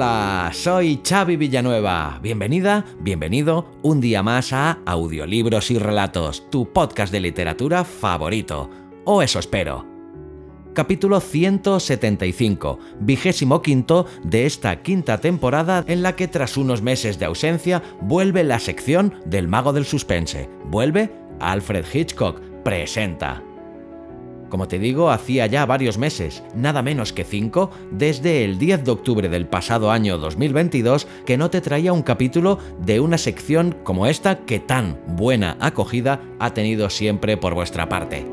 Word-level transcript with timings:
Hola, 0.00 0.50
soy 0.54 1.02
Xavi 1.06 1.36
Villanueva. 1.36 2.20
Bienvenida, 2.22 2.86
bienvenido 3.00 3.70
un 3.82 4.00
día 4.00 4.22
más 4.22 4.54
a 4.54 4.78
Audiolibros 4.86 5.70
y 5.70 5.78
Relatos, 5.78 6.48
tu 6.48 6.72
podcast 6.72 7.12
de 7.12 7.20
literatura 7.20 7.84
favorito. 7.84 8.70
O 9.04 9.20
eso 9.20 9.38
espero. 9.38 9.84
Capítulo 10.72 11.20
175, 11.20 12.78
vigésimo 13.00 13.60
quinto 13.60 14.06
de 14.24 14.46
esta 14.46 14.80
quinta 14.80 15.18
temporada 15.18 15.84
en 15.86 16.02
la 16.02 16.16
que 16.16 16.28
tras 16.28 16.56
unos 16.56 16.80
meses 16.80 17.18
de 17.18 17.26
ausencia 17.26 17.82
vuelve 18.00 18.42
la 18.42 18.58
sección 18.58 19.12
del 19.26 19.48
mago 19.48 19.74
del 19.74 19.84
suspense. 19.84 20.48
Vuelve 20.64 21.12
Alfred 21.40 21.84
Hitchcock, 21.92 22.40
presenta. 22.64 23.42
Como 24.50 24.66
te 24.66 24.80
digo, 24.80 25.10
hacía 25.10 25.46
ya 25.46 25.64
varios 25.64 25.96
meses, 25.96 26.42
nada 26.56 26.82
menos 26.82 27.12
que 27.12 27.22
cinco, 27.22 27.70
desde 27.92 28.44
el 28.44 28.58
10 28.58 28.84
de 28.84 28.90
octubre 28.90 29.28
del 29.28 29.46
pasado 29.46 29.92
año 29.92 30.18
2022, 30.18 31.06
que 31.24 31.38
no 31.38 31.50
te 31.50 31.60
traía 31.60 31.92
un 31.92 32.02
capítulo 32.02 32.58
de 32.84 32.98
una 32.98 33.16
sección 33.16 33.76
como 33.84 34.06
esta 34.06 34.40
que 34.40 34.58
tan 34.58 34.98
buena 35.06 35.56
acogida 35.60 36.20
ha 36.40 36.52
tenido 36.52 36.90
siempre 36.90 37.36
por 37.36 37.54
vuestra 37.54 37.88
parte. 37.88 38.26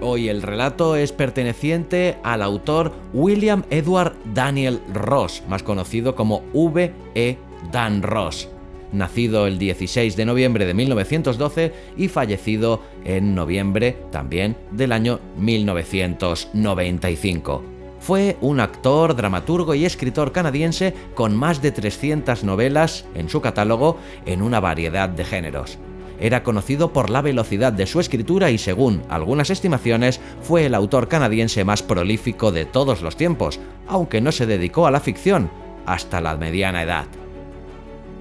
Hoy 0.00 0.30
el 0.30 0.40
relato 0.40 0.96
es 0.96 1.12
perteneciente 1.12 2.16
al 2.24 2.40
autor 2.40 2.92
William 3.12 3.62
Edward 3.68 4.14
Daniel 4.34 4.80
Ross, 4.92 5.42
más 5.48 5.62
conocido 5.62 6.16
como 6.16 6.42
V. 6.54 6.92
E. 7.14 7.36
Dan 7.70 8.02
Ross 8.02 8.48
nacido 8.92 9.46
el 9.46 9.58
16 9.58 10.16
de 10.16 10.24
noviembre 10.24 10.66
de 10.66 10.74
1912 10.74 11.72
y 11.96 12.08
fallecido 12.08 12.82
en 13.04 13.34
noviembre 13.34 13.96
también 14.10 14.56
del 14.70 14.92
año 14.92 15.20
1995. 15.38 17.62
Fue 18.00 18.36
un 18.40 18.60
actor, 18.60 19.14
dramaturgo 19.14 19.74
y 19.74 19.84
escritor 19.84 20.32
canadiense 20.32 20.94
con 21.14 21.36
más 21.36 21.60
de 21.62 21.70
300 21.70 22.42
novelas 22.42 23.04
en 23.14 23.28
su 23.28 23.40
catálogo 23.40 23.96
en 24.26 24.42
una 24.42 24.58
variedad 24.58 25.08
de 25.08 25.24
géneros. 25.24 25.78
Era 26.18 26.42
conocido 26.42 26.92
por 26.92 27.10
la 27.10 27.22
velocidad 27.22 27.72
de 27.72 27.86
su 27.86 28.00
escritura 28.00 28.50
y 28.50 28.58
según 28.58 29.02
algunas 29.08 29.50
estimaciones 29.50 30.20
fue 30.40 30.66
el 30.66 30.74
autor 30.74 31.06
canadiense 31.08 31.64
más 31.64 31.82
prolífico 31.82 32.50
de 32.50 32.64
todos 32.64 33.02
los 33.02 33.16
tiempos, 33.16 33.60
aunque 33.86 34.20
no 34.20 34.32
se 34.32 34.46
dedicó 34.46 34.86
a 34.86 34.90
la 34.90 35.00
ficción 35.00 35.50
hasta 35.86 36.20
la 36.20 36.36
mediana 36.36 36.82
edad 36.82 37.06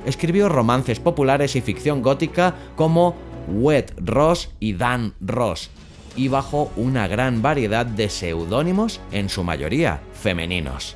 escribió 0.06 0.50
romances 0.50 1.00
populares 1.00 1.56
y 1.56 1.62
ficción 1.62 2.02
gótica 2.02 2.56
como 2.76 3.16
Wet 3.48 3.94
Ross 3.98 4.50
y 4.60 4.74
Dan 4.74 5.14
Ross, 5.20 5.70
y 6.16 6.28
bajo 6.28 6.72
una 6.76 7.08
gran 7.08 7.42
variedad 7.42 7.86
de 7.86 8.10
seudónimos, 8.10 9.00
en 9.12 9.30
su 9.30 9.44
mayoría 9.44 10.02
femeninos. 10.14 10.96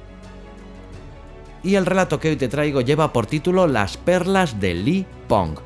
Y 1.64 1.76
el 1.76 1.86
relato 1.86 2.20
que 2.20 2.30
hoy 2.30 2.36
te 2.36 2.48
traigo 2.48 2.82
lleva 2.82 3.12
por 3.12 3.26
título 3.26 3.66
Las 3.66 3.98
perlas 3.98 4.60
de 4.60 4.76
Lee 4.76 5.06
Pong. 5.28 5.58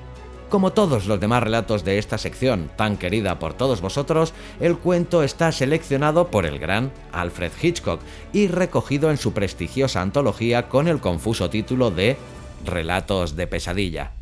Como 0.49 0.71
todos 0.71 1.05
los 1.05 1.19
demás 1.19 1.43
relatos 1.43 1.83
de 1.83 1.99
esta 1.99 2.17
sección, 2.17 2.71
tan 2.75 2.97
querida 2.97 3.37
por 3.37 3.53
todos 3.53 3.81
vosotros, 3.81 4.33
el 4.59 4.77
cuento 4.77 5.21
está 5.21 5.51
seleccionado 5.51 6.31
por 6.31 6.45
el 6.45 6.57
gran 6.57 6.91
Alfred 7.11 7.51
Hitchcock 7.61 7.99
y 8.33 8.47
recogido 8.47 9.11
en 9.11 9.17
su 9.17 9.33
prestigiosa 9.33 10.01
antología 10.01 10.67
con 10.69 10.87
el 10.87 11.01
confuso 11.01 11.51
título 11.51 11.91
de 11.91 12.17
Relatos 12.65 13.35
de 13.35 13.47
pesadilla. 13.47 14.13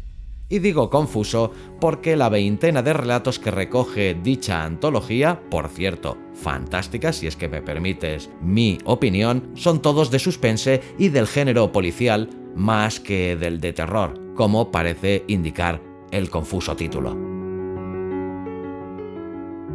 Y 0.49 0.59
digo 0.59 0.89
confuso 0.89 1.51
porque 1.81 2.15
la 2.15 2.29
veintena 2.29 2.81
de 2.81 2.93
relatos 2.93 3.37
que 3.37 3.51
recoge 3.51 4.13
dicha 4.15 4.63
antología, 4.63 5.41
por 5.49 5.67
cierto, 5.67 6.17
fantásticas 6.33 7.17
si 7.17 7.27
es 7.27 7.35
que 7.35 7.49
me 7.49 7.61
permites 7.61 8.29
mi 8.41 8.77
opinión, 8.85 9.51
son 9.55 9.81
todos 9.81 10.09
de 10.09 10.19
suspense 10.19 10.81
y 10.97 11.09
del 11.09 11.27
género 11.27 11.71
policial 11.71 12.29
más 12.55 12.99
que 12.99 13.35
del 13.35 13.59
de 13.59 13.73
terror, 13.73 14.19
como 14.35 14.71
parece 14.71 15.25
indicar 15.27 15.81
el 16.11 16.29
confuso 16.29 16.75
título. 16.75 17.36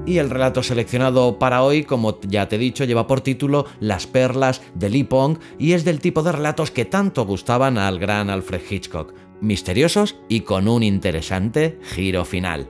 Y 0.04 0.18
el 0.18 0.30
relato 0.30 0.62
seleccionado 0.62 1.38
para 1.38 1.62
hoy, 1.62 1.84
como 1.84 2.18
ya 2.22 2.48
te 2.48 2.56
he 2.56 2.58
dicho, 2.58 2.84
lleva 2.84 3.06
por 3.06 3.20
título 3.20 3.66
Las 3.78 4.06
perlas 4.06 4.60
de 4.74 4.90
Lee 4.90 5.04
Pong 5.04 5.38
y 5.58 5.72
es 5.72 5.84
del 5.84 6.00
tipo 6.00 6.22
de 6.22 6.32
relatos 6.32 6.72
que 6.72 6.84
tanto 6.84 7.24
gustaban 7.24 7.78
al 7.78 8.00
gran 8.00 8.28
Alfred 8.28 8.62
Hitchcock, 8.68 9.14
misteriosos 9.40 10.16
y 10.28 10.40
con 10.40 10.66
un 10.66 10.82
interesante 10.82 11.78
giro 11.82 12.24
final. 12.24 12.68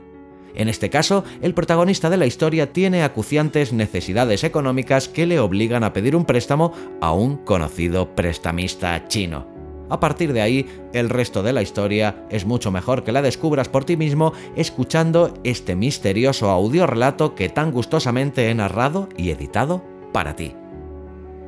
En 0.54 0.69
este 0.69 0.91
caso, 0.91 1.25
el 1.41 1.54
protagonista 1.54 2.10
de 2.10 2.19
la 2.19 2.26
historia 2.26 2.75
tiene 2.75 3.03
acuciantes 3.03 3.72
necesidades 3.72 4.44
económicas 4.44 5.09
que 5.09 5.25
le 5.25 5.41
obligan 5.41 5.84
a 5.84 5.94
pedir 5.94 6.15
un 6.15 6.26
préstamo 6.26 6.75
a 7.00 7.15
un 7.15 7.38
conocido 7.38 8.15
prestamista 8.15 9.09
chino. 9.09 9.52
A 9.92 10.00
partir 10.00 10.32
de 10.32 10.41
ahí, 10.41 10.66
el 10.94 11.10
resto 11.10 11.42
de 11.42 11.53
la 11.53 11.60
historia 11.60 12.25
es 12.30 12.47
mucho 12.47 12.70
mejor 12.70 13.04
que 13.04 13.12
la 13.12 13.20
descubras 13.20 13.69
por 13.69 13.84
ti 13.84 13.98
mismo 13.98 14.32
escuchando 14.56 15.34
este 15.44 15.76
misterioso 15.76 16.48
audiorelato 16.48 17.34
que 17.34 17.50
tan 17.50 17.72
gustosamente 17.72 18.48
he 18.48 18.54
narrado 18.54 19.10
y 19.19 19.28
editado 19.28 19.84
para 20.10 20.34
ti. 20.34 20.54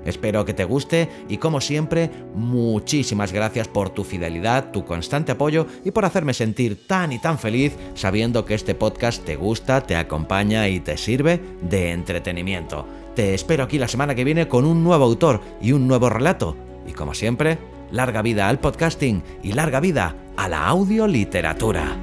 Espero 0.04 0.44
que 0.44 0.52
te 0.52 0.64
guste 0.64 1.08
y 1.26 1.38
como 1.38 1.62
siempre, 1.62 2.10
muchísimas 2.34 3.32
gracias 3.32 3.66
por 3.66 3.88
tu 3.88 4.04
fidelidad, 4.04 4.72
tu 4.72 4.84
constante 4.84 5.32
apoyo 5.32 5.66
y 5.82 5.92
por 5.92 6.04
hacerme 6.04 6.34
sentir 6.34 6.86
tan 6.86 7.12
y 7.12 7.18
tan 7.18 7.38
feliz 7.38 7.74
sabiendo 7.94 8.44
que 8.44 8.52
este 8.52 8.74
podcast 8.74 9.24
te 9.24 9.36
gusta, 9.36 9.80
te 9.80 9.96
acompaña 9.96 10.68
y 10.68 10.80
te 10.80 10.98
sirve 10.98 11.40
de 11.62 11.92
entretenimiento. 11.92 12.86
Te 13.14 13.32
espero 13.32 13.64
aquí 13.64 13.78
la 13.78 13.88
semana 13.88 14.14
que 14.14 14.24
viene 14.24 14.48
con 14.48 14.66
un 14.66 14.84
nuevo 14.84 15.04
autor 15.04 15.40
y 15.62 15.72
un 15.72 15.88
nuevo 15.88 16.10
relato. 16.10 16.58
Y 16.86 16.92
como 16.92 17.14
siempre, 17.14 17.56
larga 17.94 18.22
vida 18.22 18.48
al 18.48 18.58
podcasting 18.58 19.22
y 19.42 19.52
larga 19.52 19.78
vida 19.78 20.16
a 20.36 20.48
la 20.48 20.66
audioliteratura. 20.66 21.96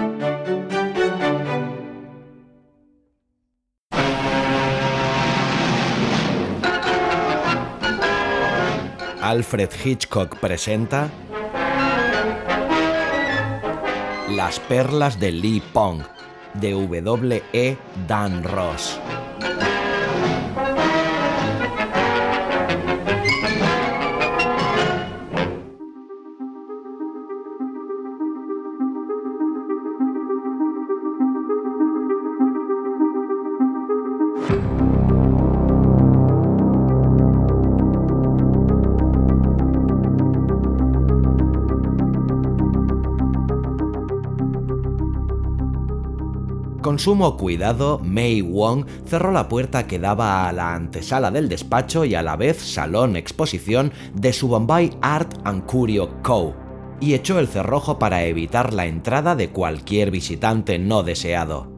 Alfred 9.34 9.72
Hitchcock 9.84 10.38
presenta 10.38 11.10
Las 14.30 14.60
perlas 14.60 15.20
de 15.20 15.32
Lee 15.32 15.64
Pong 15.74 16.04
de 16.54 16.70
W. 16.70 17.42
E. 17.52 17.76
Dan 18.08 18.44
Ross. 18.44 19.00
Con 46.94 47.00
sumo 47.00 47.38
cuidado, 47.38 48.00
Mei 48.04 48.44
Wong 48.44 48.86
cerró 49.08 49.32
la 49.32 49.50
puerta 49.50 49.88
que 49.88 49.98
daba 49.98 50.48
a 50.48 50.54
la 50.54 50.76
antesala 50.76 51.32
del 51.32 51.50
despacho 51.50 52.06
y 52.06 52.14
a 52.14 52.22
la 52.22 52.36
vez 52.36 52.62
salón 52.62 53.16
exposición 53.16 53.92
de 54.14 54.32
su 54.32 54.48
Bombay 54.48 54.92
Art 55.02 55.40
and 55.44 55.66
Curio 55.66 56.22
Co. 56.22 56.54
y 57.00 57.16
echó 57.16 57.40
el 57.40 57.48
cerrojo 57.48 57.98
para 57.98 58.26
evitar 58.26 58.76
la 58.76 58.86
entrada 58.86 59.36
de 59.36 59.50
cualquier 59.50 60.12
visitante 60.12 60.78
no 60.78 61.02
deseado. 61.02 61.72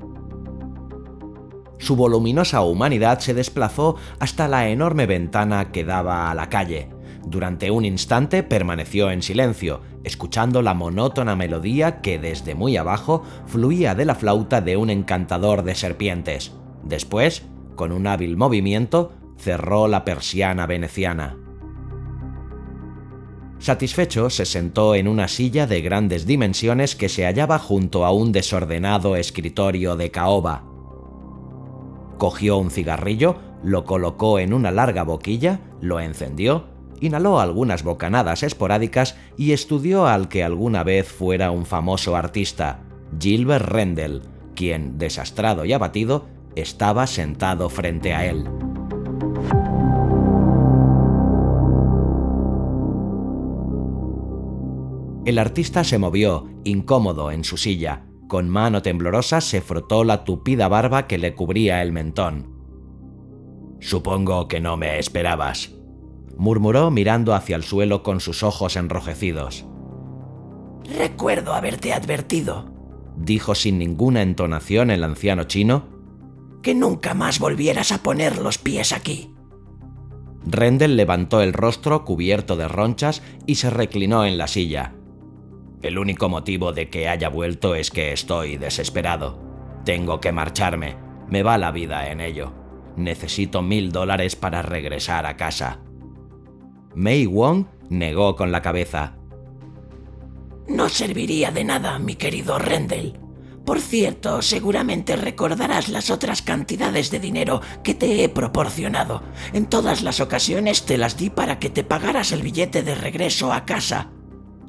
Su 1.78 1.96
voluminosa 1.96 2.60
humanidad 2.60 3.20
se 3.20 3.34
desplazó 3.34 3.96
hasta 4.20 4.50
la 4.50 4.68
enorme 4.68 5.06
ventana 5.06 5.72
que 5.72 5.86
daba 5.86 6.30
a 6.30 6.36
la 6.36 6.50
calle. 6.50 6.90
Durante 7.26 7.72
un 7.72 7.86
instante 7.86 8.44
permaneció 8.44 9.10
en 9.10 9.24
silencio, 9.24 9.82
escuchando 10.04 10.62
la 10.62 10.76
monótona 10.76 11.36
melodía 11.36 12.02
que 12.02 12.20
desde 12.20 12.54
muy 12.54 12.78
abajo 12.78 13.24
fluía 13.48 13.96
de 13.96 14.06
la 14.06 14.14
flauta 14.14 14.62
de 14.62 14.78
un 14.78 14.92
encantador 14.92 15.64
de 15.64 15.74
serpientes. 15.74 16.54
Después, 16.84 17.44
con 17.76 17.92
un 17.92 18.06
hábil 18.06 18.38
movimiento, 18.38 19.14
cerró 19.38 19.88
la 19.88 20.06
persiana 20.06 20.68
veneciana. 20.68 21.38
Satisfecho, 23.58 24.30
se 24.30 24.46
sentó 24.46 24.94
en 24.94 25.08
una 25.08 25.28
silla 25.28 25.66
de 25.66 25.82
grandes 25.82 26.28
dimensiones 26.28 26.96
que 26.96 27.10
se 27.10 27.26
hallaba 27.26 27.58
junto 27.58 28.06
a 28.06 28.12
un 28.12 28.32
desordenado 28.32 29.16
escritorio 29.16 29.96
de 29.96 30.12
caoba. 30.12 30.64
Cogió 32.20 32.58
un 32.58 32.70
cigarrillo, 32.70 33.38
lo 33.64 33.84
colocó 33.84 34.38
en 34.38 34.54
una 34.54 34.70
larga 34.70 35.04
boquilla, 35.04 35.62
lo 35.82 36.00
encendió 36.00 36.75
inhaló 37.02 37.40
algunas 37.40 37.84
bocanadas 37.84 38.44
esporádicas 38.44 39.18
y 39.38 39.52
estudió 39.52 40.08
al 40.08 40.28
que 40.28 40.44
alguna 40.44 40.84
vez 40.84 41.08
fuera 41.08 41.52
un 41.52 41.66
famoso 41.66 42.16
artista, 42.16 42.82
Gilbert 43.20 43.68
Rendell, 43.68 44.22
quien, 44.56 44.98
desastrado 44.98 45.66
y 45.66 45.74
abatido, 45.74 46.26
estaba 46.56 47.08
sentado 47.08 47.70
frente 47.70 48.14
a 48.14 48.26
él. 48.26 48.46
El 55.26 55.40
artista 55.40 55.84
se 55.84 55.98
movió, 55.98 56.48
incómodo, 56.64 57.32
en 57.32 57.44
su 57.44 57.58
silla. 57.58 58.06
Con 58.28 58.48
mano 58.48 58.84
temblorosa 58.84 59.42
se 59.42 59.62
frotó 59.62 60.04
la 60.04 60.24
tupida 60.24 60.68
barba 60.68 61.08
que 61.08 61.18
le 61.18 61.34
cubría 61.34 61.82
el 61.82 61.92
mentón. 61.92 62.54
Supongo 63.80 64.48
que 64.48 64.60
no 64.60 64.78
me 64.78 65.00
esperabas, 65.00 65.75
murmuró 66.38 66.92
mirando 66.92 67.34
hacia 67.34 67.56
el 67.56 67.64
suelo 67.64 68.04
con 68.04 68.20
sus 68.20 68.44
ojos 68.44 68.76
enrojecidos. 68.76 69.66
Recuerdo 70.98 71.54
haberte 71.54 71.94
advertido, 71.94 72.66
dijo 73.18 73.56
sin 73.56 73.80
ninguna 73.80 74.22
entonación 74.22 74.92
el 74.92 75.04
anciano 75.04 75.46
chino, 75.46 75.88
que 76.62 76.76
nunca 76.76 77.14
más 77.14 77.40
volvieras 77.40 77.92
a 77.92 78.04
poner 78.04 78.40
los 78.40 78.58
pies 78.58 78.92
aquí. 78.92 79.32
Rendel 80.46 80.96
levantó 80.96 81.42
el 81.42 81.54
rostro 81.54 82.06
cubierto 82.06 82.56
de 82.56 82.68
ronchas 82.68 83.24
y 83.48 83.56
se 83.56 83.70
reclinó 83.70 84.26
en 84.26 84.38
la 84.38 84.48
silla. 84.48 84.94
El 85.82 85.98
único 85.98 86.30
motivo 86.30 86.74
de 86.74 86.90
que 86.90 87.08
haya 87.08 87.30
vuelto 87.30 87.76
es 87.76 87.92
que 87.92 88.12
estoy 88.12 88.58
desesperado. 88.58 89.40
Tengo 89.86 90.20
que 90.20 90.32
marcharme. 90.32 90.98
Me 91.30 91.44
va 91.44 91.58
la 91.58 91.72
vida 91.72 92.12
en 92.12 92.22
ello. 92.22 92.54
Necesito 92.96 93.62
mil 93.62 93.92
dólares 93.92 94.36
para 94.36 94.62
regresar 94.62 95.26
a 95.26 95.38
casa. 95.38 95.85
Mei 96.96 97.26
Wong 97.26 97.66
negó 97.90 98.36
con 98.36 98.52
la 98.52 98.62
cabeza. 98.62 99.18
No 100.68 100.90
serviría 100.90 101.52
de 101.52 101.64
nada, 101.64 102.00
mi 102.00 102.16
querido 102.16 102.58
Rendell. 102.58 103.20
Por 103.66 103.82
cierto, 103.82 104.42
seguramente 104.42 105.16
recordarás 105.16 105.90
las 105.90 106.10
otras 106.10 106.42
cantidades 106.42 107.12
de 107.12 107.20
dinero 107.20 107.62
que 107.84 107.96
te 107.96 108.24
he 108.24 108.30
proporcionado. 108.30 109.24
En 109.54 109.66
todas 109.66 110.04
las 110.04 110.22
ocasiones 110.22 110.86
te 110.86 110.98
las 110.98 111.18
di 111.18 111.30
para 111.30 111.60
que 111.60 111.70
te 111.70 111.84
pagaras 111.84 112.32
el 112.32 112.44
billete 112.44 112.84
de 112.84 112.96
regreso 112.96 113.52
a 113.52 113.66
casa. 113.66 114.12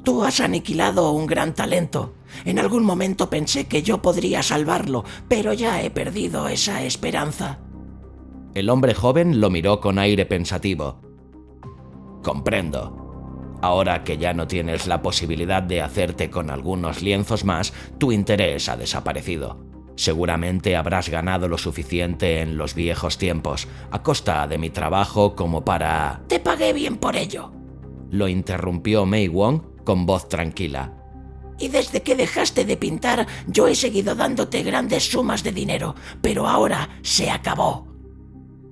Tú 0.03 0.23
has 0.23 0.39
aniquilado 0.39 1.11
un 1.11 1.27
gran 1.27 1.53
talento. 1.53 2.15
En 2.43 2.59
algún 2.59 2.83
momento 2.83 3.29
pensé 3.29 3.67
que 3.67 3.83
yo 3.83 4.01
podría 4.01 4.43
salvarlo, 4.43 5.05
pero 5.27 5.53
ya 5.53 5.81
he 5.81 5.91
perdido 5.91 6.47
esa 6.47 6.83
esperanza. 6.83 7.59
El 8.53 8.69
hombre 8.69 8.93
joven 8.95 9.39
lo 9.39 9.49
miró 9.49 9.79
con 9.79 9.99
aire 9.99 10.25
pensativo. 10.25 11.06
Comprendo. 12.27 13.55
Ahora 13.61 14.03
que 14.03 14.17
ya 14.17 14.33
no 14.33 14.47
tienes 14.47 14.85
la 14.85 15.01
posibilidad 15.01 15.63
de 15.63 15.81
hacerte 15.81 16.29
con 16.29 16.49
algunos 16.49 17.01
lienzos 17.01 17.45
más, 17.45 17.71
tu 17.99 18.11
interés 18.11 18.67
ha 18.67 18.75
desaparecido. 18.75 19.65
Seguramente 19.95 20.75
habrás 20.75 21.07
ganado 21.07 21.47
lo 21.47 21.57
suficiente 21.57 22.41
en 22.41 22.57
los 22.57 22.75
viejos 22.75 23.17
tiempos, 23.17 23.69
a 23.91 24.03
costa 24.03 24.45
de 24.45 24.57
mi 24.57 24.69
trabajo 24.69 25.37
como 25.37 25.63
para... 25.63 26.23
Te 26.27 26.41
pagué 26.41 26.73
bien 26.73 26.97
por 26.97 27.15
ello. 27.15 27.53
Lo 28.11 28.27
interrumpió 28.27 29.05
Mei 29.05 29.29
Wong 29.29 29.61
con 29.85 30.05
voz 30.05 30.27
tranquila. 30.27 31.01
Y 31.57 31.69
desde 31.69 32.01
que 32.01 32.17
dejaste 32.17 32.65
de 32.65 32.75
pintar, 32.75 33.25
yo 33.47 33.69
he 33.69 33.75
seguido 33.75 34.15
dándote 34.15 34.63
grandes 34.63 35.09
sumas 35.09 35.43
de 35.43 35.53
dinero, 35.53 35.95
pero 36.21 36.45
ahora 36.45 36.89
se 37.03 37.31
acabó. 37.31 37.87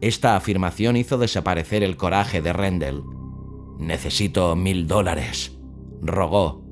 Esta 0.02 0.36
afirmación 0.36 0.98
hizo 0.98 1.18
desaparecer 1.18 1.84
el 1.84 1.96
coraje 1.96 2.42
de 2.42 2.52
Rendell. 2.52 3.02
Necesito 3.80 4.56
mil 4.56 4.88
dólares, 4.88 5.58
rogó. 6.02 6.64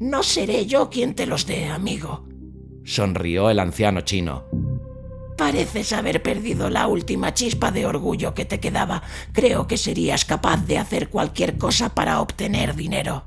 No 0.00 0.22
seré 0.22 0.66
yo 0.66 0.90
quien 0.90 1.14
te 1.14 1.26
los 1.26 1.46
dé, 1.46 1.66
amigo, 1.66 2.26
sonrió 2.84 3.50
el 3.50 3.58
anciano 3.58 4.02
chino. 4.02 4.44
Pareces 5.36 5.92
haber 5.92 6.22
perdido 6.22 6.70
la 6.70 6.86
última 6.86 7.34
chispa 7.34 7.72
de 7.72 7.86
orgullo 7.86 8.34
que 8.34 8.44
te 8.44 8.60
quedaba. 8.60 9.02
Creo 9.32 9.66
que 9.66 9.76
serías 9.76 10.24
capaz 10.24 10.64
de 10.66 10.78
hacer 10.78 11.08
cualquier 11.08 11.58
cosa 11.58 11.94
para 11.94 12.20
obtener 12.20 12.76
dinero. 12.76 13.24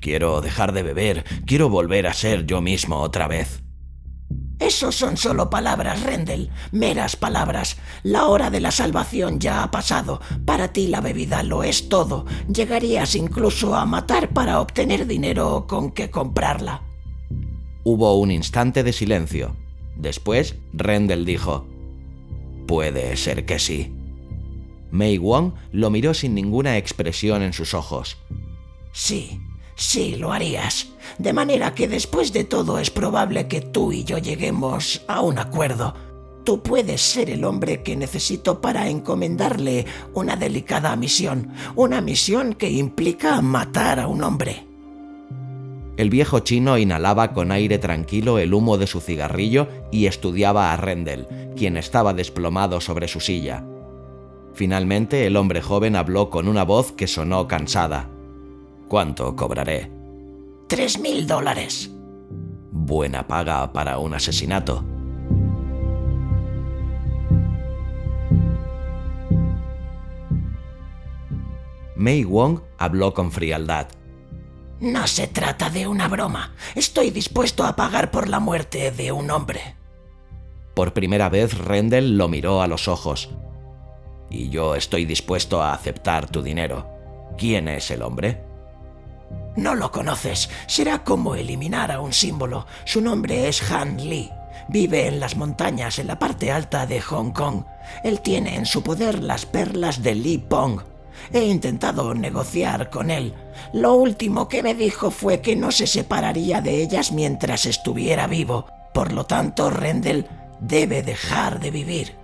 Quiero 0.00 0.40
dejar 0.40 0.72
de 0.72 0.82
beber, 0.82 1.24
quiero 1.46 1.68
volver 1.68 2.06
a 2.06 2.14
ser 2.14 2.46
yo 2.46 2.60
mismo 2.60 2.96
otra 3.00 3.28
vez. 3.28 3.62
Esos 4.62 4.94
son 4.94 5.16
solo 5.16 5.50
palabras, 5.50 6.04
Rendel, 6.04 6.50
meras 6.70 7.16
palabras. 7.16 7.78
La 8.04 8.26
hora 8.26 8.48
de 8.48 8.60
la 8.60 8.70
salvación 8.70 9.40
ya 9.40 9.64
ha 9.64 9.72
pasado. 9.72 10.20
Para 10.44 10.72
ti 10.72 10.86
la 10.86 11.00
bebida 11.00 11.42
lo 11.42 11.64
es 11.64 11.88
todo. 11.88 12.26
Llegarías 12.46 13.16
incluso 13.16 13.74
a 13.74 13.84
matar 13.86 14.28
para 14.28 14.60
obtener 14.60 15.08
dinero 15.08 15.66
con 15.68 15.90
que 15.90 16.10
comprarla. 16.10 16.82
Hubo 17.82 18.16
un 18.16 18.30
instante 18.30 18.84
de 18.84 18.92
silencio. 18.92 19.56
Después, 19.96 20.54
Rendel 20.72 21.24
dijo, 21.24 21.66
Puede 22.68 23.16
ser 23.16 23.44
que 23.44 23.58
sí. 23.58 23.92
Mei 24.92 25.18
Wong 25.18 25.54
lo 25.72 25.90
miró 25.90 26.14
sin 26.14 26.36
ninguna 26.36 26.78
expresión 26.78 27.42
en 27.42 27.52
sus 27.52 27.74
ojos. 27.74 28.16
Sí, 28.92 29.40
Sí, 29.74 30.16
lo 30.16 30.32
harías. 30.32 30.88
De 31.18 31.32
manera 31.32 31.74
que 31.74 31.88
después 31.88 32.32
de 32.32 32.44
todo 32.44 32.78
es 32.78 32.90
probable 32.90 33.48
que 33.48 33.60
tú 33.60 33.92
y 33.92 34.04
yo 34.04 34.18
lleguemos 34.18 35.02
a 35.08 35.20
un 35.20 35.38
acuerdo. 35.38 35.94
Tú 36.44 36.62
puedes 36.62 37.00
ser 37.00 37.30
el 37.30 37.44
hombre 37.44 37.82
que 37.82 37.96
necesito 37.96 38.60
para 38.60 38.88
encomendarle 38.88 39.86
una 40.12 40.36
delicada 40.36 40.94
misión, 40.96 41.52
una 41.76 42.00
misión 42.00 42.54
que 42.54 42.70
implica 42.70 43.40
matar 43.40 44.00
a 44.00 44.08
un 44.08 44.24
hombre. 44.24 44.66
El 45.96 46.10
viejo 46.10 46.40
chino 46.40 46.78
inhalaba 46.78 47.32
con 47.32 47.52
aire 47.52 47.78
tranquilo 47.78 48.38
el 48.38 48.54
humo 48.54 48.78
de 48.78 48.86
su 48.86 49.00
cigarrillo 49.00 49.68
y 49.92 50.06
estudiaba 50.06 50.72
a 50.72 50.76
Rendell, 50.76 51.28
quien 51.54 51.76
estaba 51.76 52.14
desplomado 52.14 52.80
sobre 52.80 53.08
su 53.08 53.20
silla. 53.20 53.64
Finalmente 54.54 55.26
el 55.26 55.36
hombre 55.36 55.60
joven 55.60 55.94
habló 55.94 56.28
con 56.30 56.48
una 56.48 56.64
voz 56.64 56.92
que 56.92 57.06
sonó 57.06 57.46
cansada. 57.46 58.08
¿Cuánto 58.92 59.34
cobraré? 59.34 59.90
Tres 60.68 60.98
mil 60.98 61.26
dólares. 61.26 61.90
Buena 62.70 63.26
paga 63.26 63.72
para 63.72 63.96
un 63.96 64.12
asesinato. 64.12 64.84
Mei 71.96 72.24
Wong 72.24 72.60
habló 72.76 73.14
con 73.14 73.32
frialdad. 73.32 73.88
No 74.80 75.06
se 75.06 75.26
trata 75.26 75.70
de 75.70 75.86
una 75.86 76.08
broma. 76.08 76.54
Estoy 76.74 77.08
dispuesto 77.08 77.64
a 77.64 77.74
pagar 77.74 78.10
por 78.10 78.28
la 78.28 78.40
muerte 78.40 78.90
de 78.90 79.10
un 79.10 79.30
hombre. 79.30 79.74
Por 80.74 80.92
primera 80.92 81.30
vez 81.30 81.56
Rendell 81.56 82.18
lo 82.18 82.28
miró 82.28 82.60
a 82.60 82.66
los 82.66 82.88
ojos. 82.88 83.30
Y 84.28 84.50
yo 84.50 84.74
estoy 84.74 85.06
dispuesto 85.06 85.62
a 85.62 85.72
aceptar 85.72 86.28
tu 86.28 86.42
dinero. 86.42 86.86
¿Quién 87.38 87.68
es 87.68 87.90
el 87.90 88.02
hombre? 88.02 88.51
No 89.56 89.74
lo 89.74 89.90
conoces. 89.90 90.48
Será 90.66 91.04
como 91.04 91.34
eliminar 91.34 91.92
a 91.92 92.00
un 92.00 92.12
símbolo. 92.12 92.66
Su 92.84 93.00
nombre 93.00 93.48
es 93.48 93.70
Han 93.70 94.08
Lee. 94.08 94.30
Vive 94.68 95.08
en 95.08 95.20
las 95.20 95.36
montañas 95.36 95.98
en 95.98 96.06
la 96.06 96.18
parte 96.18 96.50
alta 96.50 96.86
de 96.86 97.00
Hong 97.00 97.32
Kong. 97.32 97.64
Él 98.04 98.20
tiene 98.20 98.56
en 98.56 98.66
su 98.66 98.82
poder 98.82 99.22
las 99.22 99.44
perlas 99.44 100.02
de 100.02 100.14
Lee 100.14 100.38
Pong. 100.38 100.80
He 101.32 101.44
intentado 101.44 102.14
negociar 102.14 102.90
con 102.90 103.10
él. 103.10 103.34
Lo 103.72 103.94
último 103.94 104.48
que 104.48 104.62
me 104.62 104.74
dijo 104.74 105.10
fue 105.10 105.40
que 105.40 105.56
no 105.56 105.70
se 105.70 105.86
separaría 105.86 106.60
de 106.60 106.82
ellas 106.82 107.12
mientras 107.12 107.66
estuviera 107.66 108.26
vivo. 108.26 108.66
Por 108.94 109.12
lo 109.12 109.24
tanto, 109.24 109.70
Rendell 109.70 110.26
debe 110.60 111.02
dejar 111.02 111.60
de 111.60 111.70
vivir. 111.70 112.16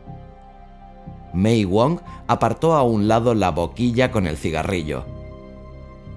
Mei 1.32 1.64
Wong 1.64 2.00
apartó 2.26 2.74
a 2.74 2.82
un 2.82 3.08
lado 3.08 3.34
la 3.34 3.50
boquilla 3.50 4.10
con 4.10 4.26
el 4.26 4.36
cigarrillo. 4.36 5.17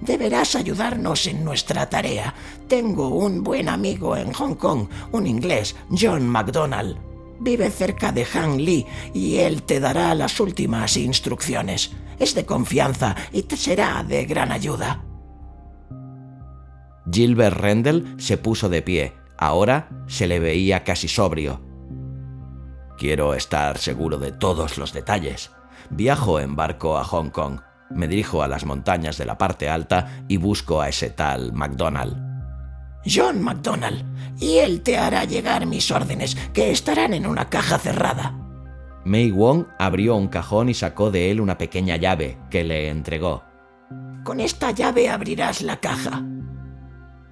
Deberás 0.02 0.56
ayudarnos 0.56 1.28
en 1.28 1.44
nuestra 1.44 1.88
tarea. 1.88 2.34
Tengo 2.66 3.08
un 3.10 3.44
buen 3.44 3.68
amigo 3.68 4.16
en 4.16 4.32
Hong 4.32 4.56
Kong, 4.56 4.88
un 5.12 5.28
inglés, 5.28 5.76
John 5.90 6.26
MacDonald. 6.26 6.98
Vive 7.38 7.70
cerca 7.70 8.10
de 8.10 8.26
Han 8.34 8.64
Lee 8.64 8.84
y 9.14 9.36
él 9.36 9.62
te 9.62 9.78
dará 9.78 10.12
las 10.16 10.40
últimas 10.40 10.96
instrucciones. 10.96 11.92
Es 12.18 12.34
de 12.34 12.44
confianza 12.44 13.14
y 13.32 13.42
te 13.42 13.56
será 13.56 14.02
de 14.02 14.24
gran 14.24 14.50
ayuda. 14.50 15.04
Gilbert 17.08 17.56
Rendell 17.56 18.16
se 18.18 18.38
puso 18.38 18.68
de 18.68 18.82
pie. 18.82 19.12
Ahora 19.38 19.88
se 20.08 20.26
le 20.26 20.40
veía 20.40 20.82
casi 20.82 21.06
sobrio. 21.06 21.62
Quiero 22.98 23.34
estar 23.34 23.78
seguro 23.78 24.18
de 24.18 24.32
todos 24.32 24.78
los 24.78 24.92
detalles. 24.92 25.52
Viajo 25.90 26.40
en 26.40 26.56
barco 26.56 26.98
a 26.98 27.04
Hong 27.04 27.30
Kong. 27.30 27.60
Me 27.94 28.08
dirijo 28.08 28.42
a 28.42 28.48
las 28.48 28.64
montañas 28.64 29.18
de 29.18 29.26
la 29.26 29.38
parte 29.38 29.68
alta 29.68 30.24
y 30.28 30.36
busco 30.36 30.80
a 30.80 30.88
ese 30.88 31.10
tal 31.10 31.52
MacDonald. 31.52 32.16
John 33.04 33.42
MacDonald. 33.42 34.04
Y 34.40 34.58
él 34.58 34.82
te 34.82 34.98
hará 34.98 35.24
llegar 35.24 35.66
mis 35.66 35.90
órdenes, 35.90 36.36
que 36.52 36.70
estarán 36.70 37.14
en 37.14 37.26
una 37.26 37.48
caja 37.48 37.78
cerrada. 37.78 38.38
Mei 39.04 39.30
Wong 39.30 39.66
abrió 39.78 40.16
un 40.16 40.28
cajón 40.28 40.68
y 40.68 40.74
sacó 40.74 41.10
de 41.10 41.30
él 41.30 41.40
una 41.40 41.58
pequeña 41.58 41.96
llave 41.96 42.38
que 42.50 42.64
le 42.64 42.88
entregó. 42.88 43.42
Con 44.24 44.40
esta 44.40 44.70
llave 44.70 45.08
abrirás 45.08 45.62
la 45.62 45.78
caja. 45.78 46.22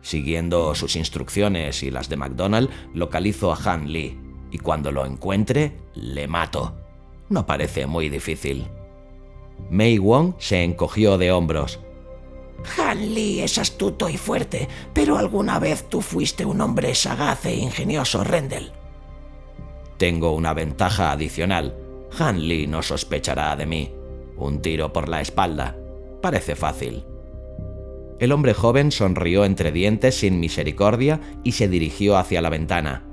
Siguiendo 0.02 0.74
sus 0.74 0.96
instrucciones 0.96 1.82
y 1.82 1.90
las 1.90 2.08
de 2.08 2.16
MacDonald, 2.16 2.70
localizo 2.94 3.52
a 3.52 3.58
Han 3.64 3.92
Lee 3.92 4.18
y 4.50 4.58
cuando 4.58 4.90
lo 4.90 5.06
encuentre, 5.06 5.80
le 5.94 6.26
mato. 6.26 6.76
No 7.28 7.46
parece 7.46 7.86
muy 7.86 8.08
difícil. 8.08 8.66
Mei 9.68 9.98
Wong 9.98 10.34
se 10.38 10.64
encogió 10.64 11.18
de 11.18 11.32
hombros. 11.32 11.80
Han 12.78 13.14
Lee 13.14 13.40
es 13.40 13.58
astuto 13.58 14.08
y 14.08 14.16
fuerte, 14.16 14.68
pero 14.92 15.16
alguna 15.16 15.58
vez 15.58 15.88
tú 15.88 16.00
fuiste 16.00 16.44
un 16.44 16.60
hombre 16.60 16.94
sagaz 16.94 17.46
e 17.46 17.54
ingenioso, 17.54 18.22
Rendell. 18.24 18.72
Tengo 19.96 20.32
una 20.32 20.54
ventaja 20.54 21.12
adicional. 21.12 21.76
Han 22.18 22.48
Lee 22.48 22.66
no 22.66 22.82
sospechará 22.82 23.54
de 23.56 23.66
mí. 23.66 23.92
Un 24.36 24.62
tiro 24.62 24.92
por 24.92 25.08
la 25.08 25.20
espalda. 25.20 25.76
Parece 26.22 26.56
fácil. 26.56 27.04
El 28.18 28.32
hombre 28.32 28.52
joven 28.52 28.92
sonrió 28.92 29.44
entre 29.44 29.72
dientes 29.72 30.16
sin 30.16 30.40
misericordia 30.40 31.20
y 31.42 31.52
se 31.52 31.68
dirigió 31.68 32.18
hacia 32.18 32.42
la 32.42 32.50
ventana. 32.50 33.04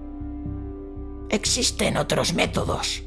Existen 1.30 1.98
otros 1.98 2.34
métodos. 2.34 3.07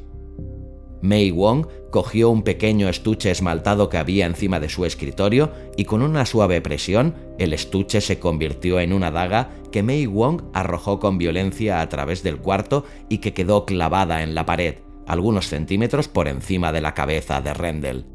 Mei 1.02 1.30
Wong 1.30 1.66
cogió 1.90 2.30
un 2.30 2.42
pequeño 2.42 2.88
estuche 2.88 3.30
esmaltado 3.30 3.88
que 3.88 3.99
había 3.99 4.26
encima 4.26 4.61
de 4.61 4.69
su 4.69 4.85
escritorio 4.85 5.52
y 5.76 5.85
con 5.85 6.02
una 6.02 6.26
suave 6.26 6.61
presión 6.61 7.14
el 7.38 7.52
estuche 7.52 8.00
se 8.00 8.19
convirtió 8.19 8.80
en 8.80 8.92
una 8.92 9.11
daga 9.11 9.50
que 9.73 9.83
Mei 9.83 10.07
Wong 10.07 10.42
arrojó 10.52 11.00
con 11.00 11.19
violencia 11.19 11.80
a 11.80 11.88
través 11.88 12.23
del 12.23 12.38
cuarto 12.38 12.85
y 13.09 13.19
que 13.19 13.33
quedó 13.33 13.64
clavada 13.64 14.23
en 14.23 14.35
la 14.35 14.47
pared, 14.47 14.76
algunos 15.07 15.49
centímetros 15.49 16.09
por 16.09 16.28
encima 16.28 16.73
de 16.73 16.80
la 16.80 16.95
cabeza 16.95 17.40
de 17.40 17.54
Rendell. 17.54 18.07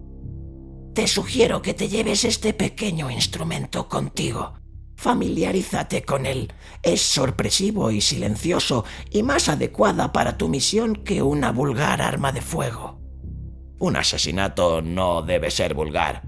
Te 0.93 1.07
sugiero 1.07 1.61
que 1.61 1.73
te 1.73 1.89
lleves 1.89 2.23
este 2.23 2.53
pequeño 2.53 3.11
instrumento 3.11 3.89
contigo. 3.89 4.53
Familiarízate 4.95 6.03
con 6.03 6.25
él. 6.25 6.51
Es 6.81 7.01
sorpresivo 7.01 7.91
y 7.91 8.01
silencioso 8.01 8.85
y 9.11 9.23
más 9.23 9.49
adecuada 9.49 10.11
para 10.11 10.37
tu 10.37 10.47
misión 10.47 10.95
que 10.95 11.21
una 11.21 11.51
vulgar 11.51 12.01
arma 12.01 12.31
de 12.31 12.41
fuego. 12.41 12.99
Un 13.77 13.97
asesinato 13.97 14.81
no 14.81 15.21
debe 15.21 15.51
ser 15.51 15.73
vulgar, 15.73 16.23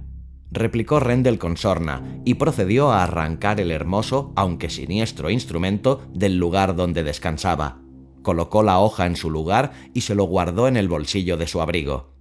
replicó 0.51 0.99
Rendell 0.99 1.37
con 1.37 1.57
sorna 1.57 2.21
y 2.25 2.35
procedió 2.35 2.91
a 2.91 3.03
arrancar 3.03 3.59
el 3.59 3.71
hermoso, 3.71 4.33
aunque 4.35 4.69
siniestro 4.69 5.29
instrumento 5.29 6.05
del 6.13 6.37
lugar 6.37 6.75
donde 6.75 7.03
descansaba. 7.03 7.81
Colocó 8.21 8.63
la 8.63 8.79
hoja 8.79 9.05
en 9.05 9.15
su 9.15 9.29
lugar 9.29 9.71
y 9.93 10.01
se 10.01 10.15
lo 10.15 10.25
guardó 10.25 10.67
en 10.67 10.77
el 10.77 10.89
bolsillo 10.89 11.37
de 11.37 11.47
su 11.47 11.61
abrigo. 11.61 12.13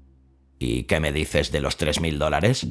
¿Y 0.58 0.84
qué 0.84 1.00
me 1.00 1.12
dices 1.12 1.50
de 1.52 1.60
los 1.60 1.76
tres 1.76 2.00
mil 2.00 2.18
dólares? 2.18 2.66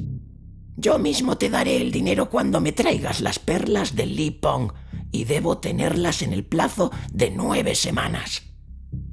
Yo 0.76 0.98
mismo 0.98 1.38
te 1.38 1.48
daré 1.48 1.78
el 1.78 1.90
dinero 1.90 2.28
cuando 2.28 2.60
me 2.60 2.72
traigas 2.72 3.20
las 3.20 3.38
perlas 3.38 3.96
de 3.96 4.06
Li 4.06 4.30
Pong 4.30 4.72
y 5.10 5.24
debo 5.24 5.58
tenerlas 5.58 6.22
en 6.22 6.32
el 6.32 6.44
plazo 6.44 6.90
de 7.12 7.30
nueve 7.30 7.74
semanas. 7.74 8.42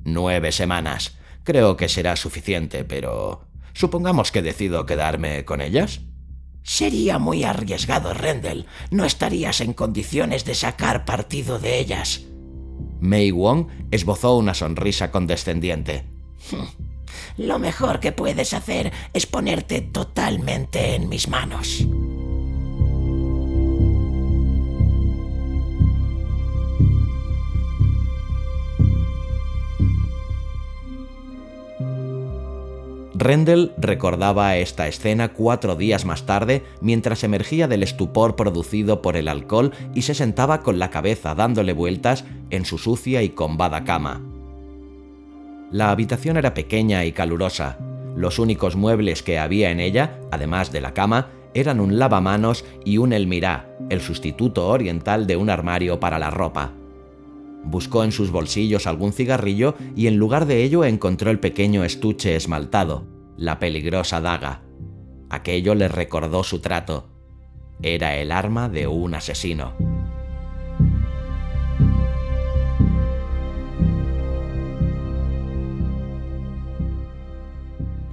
Nueve 0.03 0.51
semanas. 0.51 1.17
Creo 1.43 1.77
que 1.77 1.89
será 1.89 2.15
suficiente, 2.15 2.83
pero... 2.83 3.47
Supongamos 3.73 4.31
que 4.31 4.41
decido 4.41 4.85
quedarme 4.85 5.45
con 5.45 5.61
ellas. 5.61 6.01
Sería 6.63 7.17
muy 7.17 7.43
arriesgado, 7.43 8.13
Rendell. 8.13 8.65
No 8.91 9.03
estarías 9.05 9.61
en 9.61 9.73
condiciones 9.73 10.45
de 10.45 10.55
sacar 10.55 11.05
partido 11.05 11.59
de 11.59 11.79
ellas. 11.79 12.21
Mei 12.99 13.31
Wong 13.31 13.67
esbozó 13.91 14.37
una 14.37 14.53
sonrisa 14.53 15.11
condescendiente. 15.11 16.05
Lo 17.37 17.59
mejor 17.59 17.99
que 17.99 18.11
puedes 18.11 18.53
hacer 18.53 18.91
es 19.13 19.25
ponerte 19.25 19.81
totalmente 19.81 20.95
en 20.95 21.09
mis 21.09 21.27
manos. 21.27 21.85
Rendell 33.15 33.71
recordaba 33.77 34.57
esta 34.57 34.87
escena 34.87 35.33
cuatro 35.33 35.75
días 35.77 36.03
más 36.03 36.25
tarde 36.25 36.63
mientras 36.81 37.23
emergía 37.23 37.69
del 37.69 37.83
estupor 37.83 38.35
producido 38.35 39.01
por 39.01 39.15
el 39.15 39.29
alcohol 39.29 39.71
y 39.93 40.01
se 40.01 40.13
sentaba 40.13 40.61
con 40.61 40.77
la 40.77 40.89
cabeza 40.89 41.33
dándole 41.33 41.71
vueltas 41.71 42.25
en 42.49 42.65
su 42.65 42.77
sucia 42.77 43.21
y 43.21 43.29
combada 43.29 43.85
cama. 43.85 44.32
La 45.73 45.89
habitación 45.89 46.37
era 46.37 46.53
pequeña 46.53 47.03
y 47.03 47.13
calurosa. 47.13 47.79
Los 48.15 48.37
únicos 48.37 48.75
muebles 48.75 49.23
que 49.23 49.39
había 49.39 49.71
en 49.71 49.79
ella, 49.79 50.19
además 50.29 50.71
de 50.71 50.81
la 50.81 50.93
cama, 50.93 51.31
eran 51.55 51.79
un 51.79 51.97
lavamanos 51.97 52.63
y 52.85 52.99
un 52.99 53.11
elmirá, 53.11 53.75
el 53.89 53.99
sustituto 53.99 54.67
oriental 54.67 55.25
de 55.25 55.35
un 55.35 55.49
armario 55.49 55.99
para 55.99 56.19
la 56.19 56.29
ropa. 56.29 56.73
Buscó 57.63 58.03
en 58.03 58.11
sus 58.11 58.29
bolsillos 58.29 58.85
algún 58.85 59.13
cigarrillo 59.13 59.73
y 59.95 60.05
en 60.05 60.17
lugar 60.17 60.45
de 60.45 60.61
ello 60.61 60.85
encontró 60.85 61.31
el 61.31 61.39
pequeño 61.39 61.83
estuche 61.83 62.35
esmaltado, 62.35 63.07
la 63.35 63.57
peligrosa 63.57 64.21
daga. 64.21 64.61
Aquello 65.31 65.73
le 65.73 65.87
recordó 65.87 66.43
su 66.43 66.59
trato. 66.59 67.09
Era 67.81 68.15
el 68.17 68.31
arma 68.31 68.69
de 68.69 68.85
un 68.85 69.15
asesino. 69.15 69.92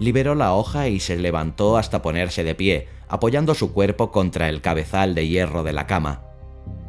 Liberó 0.00 0.34
la 0.34 0.54
hoja 0.54 0.88
y 0.88 0.98
se 0.98 1.16
levantó 1.16 1.76
hasta 1.76 2.02
ponerse 2.02 2.42
de 2.42 2.56
pie, 2.56 2.88
apoyando 3.08 3.54
su 3.54 3.72
cuerpo 3.72 4.10
contra 4.10 4.48
el 4.48 4.62
cabezal 4.62 5.14
de 5.14 5.28
hierro 5.28 5.62
de 5.62 5.74
la 5.74 5.86
cama. 5.86 6.22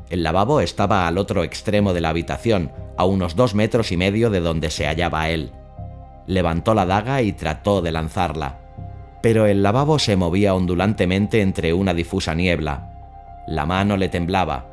El 0.09 0.23
lavabo 0.23 0.61
estaba 0.61 1.07
al 1.07 1.17
otro 1.17 1.43
extremo 1.43 1.93
de 1.93 2.01
la 2.01 2.09
habitación, 2.09 2.71
a 2.97 3.05
unos 3.05 3.35
dos 3.35 3.53
metros 3.53 3.91
y 3.91 3.97
medio 3.97 4.29
de 4.29 4.39
donde 4.39 4.71
se 4.71 4.87
hallaba 4.87 5.29
él. 5.29 5.51
Levantó 6.25 6.73
la 6.73 6.85
daga 6.85 7.21
y 7.21 7.33
trató 7.33 7.81
de 7.81 7.91
lanzarla, 7.91 8.59
pero 9.21 9.45
el 9.45 9.61
lavabo 9.61 9.99
se 9.99 10.15
movía 10.15 10.55
ondulantemente 10.55 11.41
entre 11.41 11.73
una 11.73 11.93
difusa 11.93 12.33
niebla. 12.33 12.91
La 13.47 13.65
mano 13.65 13.97
le 13.97 14.07
temblaba. 14.07 14.67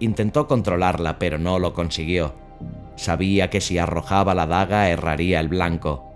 Intentó 0.00 0.48
controlarla, 0.48 1.18
pero 1.18 1.38
no 1.38 1.58
lo 1.58 1.72
consiguió. 1.72 2.34
Sabía 2.96 3.50
que 3.50 3.60
si 3.60 3.78
arrojaba 3.78 4.34
la 4.34 4.46
daga 4.46 4.90
erraría 4.90 5.40
el 5.40 5.48
blanco. 5.48 6.13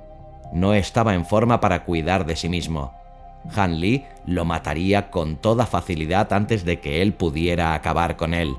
No 0.53 0.75
estaba 0.75 1.15
en 1.15 1.25
forma 1.25 1.61
para 1.61 1.85
cuidar 1.85 2.27
de 2.27 2.37
sí 2.37 2.49
mismo. 2.49 2.93
Han 3.55 3.81
Li 3.81 4.05
lo 4.27 4.45
mataría 4.45 5.11
con 5.11 5.37
toda 5.37 5.67
facilidad 5.67 6.33
antes 6.33 6.65
de 6.65 6.81
que 6.81 7.03
él 7.03 7.13
pudiera 7.13 7.75
acabar 7.75 8.17
con 8.17 8.35
él. 8.35 8.57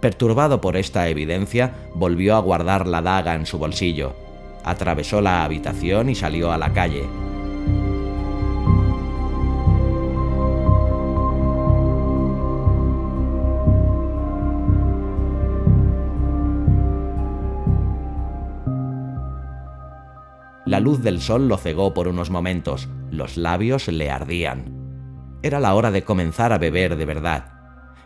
Perturbado 0.00 0.60
por 0.60 0.76
esta 0.76 1.08
evidencia, 1.08 1.72
volvió 1.94 2.36
a 2.36 2.40
guardar 2.40 2.86
la 2.86 3.02
daga 3.02 3.34
en 3.34 3.44
su 3.44 3.58
bolsillo, 3.58 4.16
atravesó 4.64 5.20
la 5.20 5.44
habitación 5.44 6.08
y 6.08 6.14
salió 6.14 6.52
a 6.52 6.58
la 6.58 6.72
calle. 6.72 7.29
Luz 20.80 21.02
del 21.02 21.20
sol 21.20 21.46
lo 21.48 21.58
cegó 21.58 21.94
por 21.94 22.08
unos 22.08 22.30
momentos, 22.30 22.88
los 23.10 23.36
labios 23.36 23.86
le 23.88 24.10
ardían. 24.10 24.80
Era 25.42 25.60
la 25.60 25.74
hora 25.74 25.90
de 25.90 26.04
comenzar 26.04 26.52
a 26.52 26.58
beber 26.58 26.96
de 26.96 27.04
verdad. 27.04 27.52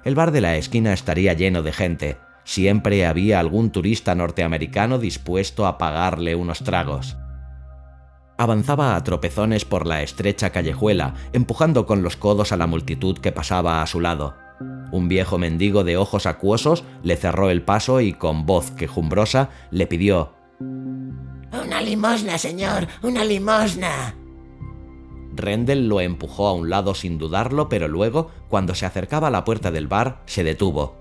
El 0.05 0.15
bar 0.15 0.33
de 0.33 0.41
la 0.41 0.57
esquina 0.57 0.93
estaría 0.93 1.33
lleno 1.35 1.63
de 1.63 1.73
gente. 1.73 2.19
Siempre 2.45 3.07
había 3.07 3.41
algún 3.41 3.71
turista 3.71 4.15
norteamericano 4.15 4.99
dispuesto 4.99 5.67
a 5.67 5.79
pagarle 5.79 6.35
unos 6.35 6.63
tragos. 6.63 7.17
Avanzaba 8.37 8.97
a 8.97 9.05
tropezones 9.05 9.65
por 9.65 9.87
la 9.87 10.03
estrecha 10.03 10.51
callejuela, 10.51 11.15
empujando 11.33 11.87
con 11.87 12.03
los 12.03 12.17
codos 12.17 12.53
a 12.53 12.57
la 12.57 12.67
multitud 12.67 13.19
que 13.19 13.33
pasaba 13.33 13.83
a 13.83 13.87
su 13.87 14.01
lado. 14.01 14.35
Un 14.91 15.09
viejo 15.09 15.39
mendigo 15.39 15.85
de 15.85 15.97
ojos 15.97 16.27
acuosos 16.27 16.85
le 17.03 17.17
cerró 17.17 17.51
el 17.51 17.63
paso 17.63 18.01
y 18.01 18.13
con 18.13 18.47
voz 18.47 18.73
quejumbrosa 18.73 19.51
le 19.71 19.87
pidió 19.87 20.35
Una 21.63 21.81
limosna, 21.81 22.37
señor, 22.37 22.89
una 23.03 23.25
limosna. 23.25 24.15
Rendel 25.37 25.89
lo 25.89 26.01
empujó 26.01 26.49
a 26.49 26.53
un 26.53 26.69
lado 26.69 26.95
sin 26.95 27.19
dudarlo, 27.19 27.69
pero 27.69 27.87
luego, 27.87 28.31
cuando 28.49 28.75
se 28.75 28.87
acercaba 28.87 29.29
a 29.29 29.31
la 29.31 29.45
puerta 29.45 29.71
del 29.71 29.87
bar, 29.87 30.23
se 30.27 30.43
detuvo. 30.43 30.97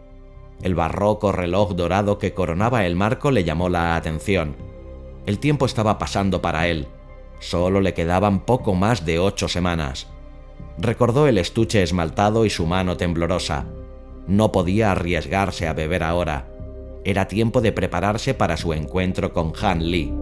El 0.62 0.76
barroco 0.76 1.32
reloj 1.32 1.74
dorado 1.74 2.20
que 2.20 2.34
coronaba 2.34 2.86
el 2.86 2.96
marco 2.96 3.32
le 3.32 3.44
llamó 3.44 3.70
la 3.70 3.96
atención. 3.96 4.56
El 5.26 5.40
tiempo 5.40 5.66
estaba 5.66 5.98
pasando 5.98 6.42
para 6.42 6.68
él. 6.68 6.88
Solo 7.40 7.82
le 7.82 7.94
quedaban 7.94 8.46
poco 8.46 8.74
más 8.74 9.06
de 9.06 9.20
ocho 9.20 9.48
semanas. 9.48 10.08
Recordó 10.78 11.28
el 11.28 11.38
estuche 11.38 11.84
esmaltado 11.84 12.46
y 12.46 12.50
su 12.50 12.66
mano 12.66 12.96
temblorosa. 12.96 13.66
No 14.28 14.52
podía 14.52 14.92
arriesgarse 14.92 15.68
a 15.68 15.74
beber 15.74 16.04
ahora. 16.04 16.48
Era 17.04 17.28
tiempo 17.28 17.60
de 17.60 17.72
prepararse 17.72 18.34
para 18.34 18.56
su 18.56 18.74
encuentro 18.74 19.34
con 19.34 19.54
Han 19.62 19.92
Lee. 19.92 20.14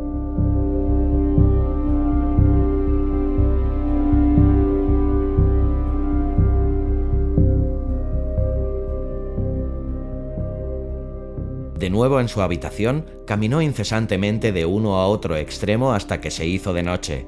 De 11.82 11.90
nuevo 11.90 12.20
en 12.20 12.28
su 12.28 12.44
habitación, 12.44 13.08
caminó 13.26 13.60
incesantemente 13.60 14.52
de 14.52 14.68
uno 14.68 14.98
a 14.98 15.08
otro 15.08 15.36
extremo 15.36 15.94
hasta 15.94 16.22
que 16.22 16.30
se 16.30 16.46
hizo 16.46 16.74
de 16.74 16.84
noche. 16.84 17.26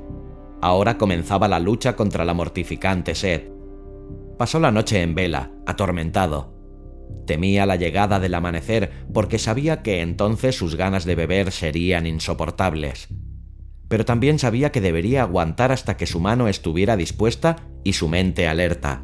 Ahora 0.62 1.00
comenzaba 1.00 1.48
la 1.48 1.60
lucha 1.60 1.96
contra 1.96 2.24
la 2.24 2.36
mortificante 2.36 3.16
sed. 3.16 3.50
Pasó 4.38 4.60
la 4.60 4.70
noche 4.70 5.02
en 5.02 5.16
vela, 5.16 5.50
atormentado. 5.66 6.54
Temía 7.26 7.66
la 7.66 7.78
llegada 7.78 8.20
del 8.20 8.36
amanecer 8.36 8.92
porque 9.12 9.40
sabía 9.40 9.82
que 9.82 10.02
entonces 10.02 10.56
sus 10.56 10.76
ganas 10.76 11.04
de 11.06 11.16
beber 11.16 11.52
serían 11.52 12.06
insoportables. 12.06 13.08
Pero 13.88 14.06
también 14.06 14.38
sabía 14.38 14.72
que 14.72 14.82
debería 14.82 15.24
aguantar 15.24 15.72
hasta 15.72 15.98
que 15.98 16.06
su 16.06 16.20
mano 16.20 16.48
estuviera 16.48 16.96
dispuesta 16.96 17.56
y 17.84 17.94
su 17.94 18.08
mente 18.08 18.48
alerta. 18.48 19.04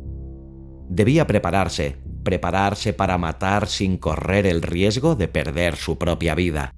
Debía 0.89 1.25
prepararse, 1.25 1.97
prepararse 2.29 2.93
para 2.93 3.17
matar 3.17 3.65
sin 3.65 3.97
correr 3.97 4.45
el 4.45 4.61
riesgo 4.61 5.15
de 5.15 5.27
perder 5.27 5.75
su 5.77 5.97
propia 5.97 6.35
vida. 6.35 6.75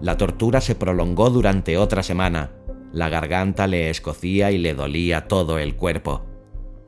La 0.00 0.16
tortura 0.16 0.60
se 0.60 0.74
prolongó 0.74 1.30
durante 1.30 1.78
otra 1.78 2.02
semana. 2.02 2.50
La 2.92 3.08
garganta 3.08 3.68
le 3.68 3.90
escocía 3.90 4.50
y 4.50 4.58
le 4.58 4.74
dolía 4.74 5.28
todo 5.28 5.60
el 5.60 5.76
cuerpo, 5.76 6.24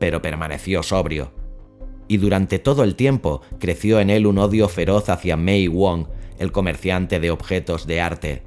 pero 0.00 0.20
permaneció 0.20 0.82
sobrio 0.82 1.35
y 2.08 2.18
durante 2.18 2.58
todo 2.58 2.84
el 2.84 2.94
tiempo 2.94 3.42
creció 3.58 4.00
en 4.00 4.10
él 4.10 4.26
un 4.26 4.38
odio 4.38 4.68
feroz 4.68 5.08
hacia 5.08 5.36
Mei 5.36 5.68
Wong, 5.68 6.06
el 6.38 6.52
comerciante 6.52 7.20
de 7.20 7.30
objetos 7.30 7.86
de 7.86 8.00
arte. 8.00 8.42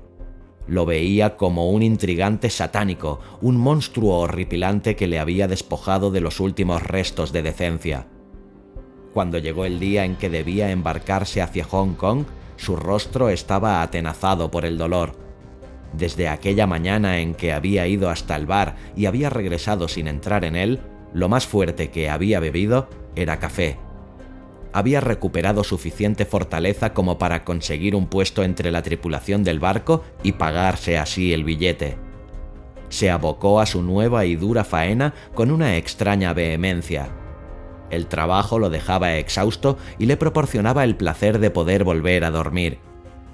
Lo 0.68 0.86
veía 0.86 1.36
como 1.36 1.72
un 1.72 1.82
intrigante 1.82 2.50
satánico, 2.50 3.20
un 3.42 3.58
monstruo 3.58 4.20
horripilante 4.20 4.96
que 4.96 5.08
le 5.08 5.20
había 5.20 5.48
despojado 5.48 6.12
de 6.12 6.22
los 6.22 6.40
últimos 6.40 6.84
restos 6.84 7.32
de 7.32 7.42
decencia. 7.42 8.08
Cuando 9.14 9.40
llegó 9.40 9.66
el 9.66 9.80
día 9.80 10.06
en 10.06 10.16
que 10.16 10.30
debía 10.30 10.70
embarcarse 10.70 11.42
hacia 11.42 11.64
Hong 11.66 11.96
Kong, 11.96 12.26
su 12.56 12.76
rostro 12.76 13.30
estaba 13.30 13.82
atenazado 13.82 14.52
por 14.52 14.66
el 14.66 14.78
dolor. 14.78 15.14
Desde 15.94 16.28
aquella 16.28 16.68
mañana 16.68 17.20
en 17.20 17.34
que 17.34 17.52
había 17.52 17.88
ido 17.88 18.10
hasta 18.10 18.36
el 18.36 18.46
bar 18.46 18.76
y 18.96 19.08
había 19.08 19.32
regresado 19.32 19.88
sin 19.88 20.08
entrar 20.08 20.46
en 20.46 20.56
él, 20.56 20.80
lo 21.14 21.30
más 21.30 21.48
fuerte 21.48 21.90
que 21.90 22.10
había 22.10 22.40
bebido 22.40 22.90
era 23.16 23.40
café. 23.40 23.78
Había 24.72 25.02
recuperado 25.02 25.64
suficiente 25.64 26.26
fortaleza 26.26 26.94
como 26.94 27.18
para 27.18 27.44
conseguir 27.44 27.96
un 27.96 28.08
puesto 28.08 28.44
entre 28.44 28.72
la 28.72 28.84
tripulación 28.84 29.44
del 29.44 29.60
barco 29.60 30.04
y 30.22 30.34
pagarse 30.34 30.98
así 30.98 31.34
el 31.34 31.44
billete. 31.44 31.98
Se 32.90 33.10
abocó 33.10 33.60
a 33.60 33.66
su 33.66 33.82
nueva 33.82 34.26
y 34.26 34.36
dura 34.36 34.64
faena 34.64 35.14
con 35.34 35.52
una 35.52 35.78
extraña 35.78 36.34
vehemencia. 36.34 37.10
El 37.90 38.08
trabajo 38.08 38.60
lo 38.60 38.70
dejaba 38.70 39.16
exhausto 39.16 39.78
y 39.98 40.06
le 40.06 40.18
proporcionaba 40.18 40.84
el 40.84 40.96
placer 40.96 41.40
de 41.40 41.50
poder 41.50 41.84
volver 41.84 42.24
a 42.24 42.32
dormir. 42.32 42.80